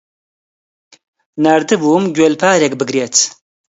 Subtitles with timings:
[1.43, 3.15] ناردبووم گوێلپارێک بگرێت.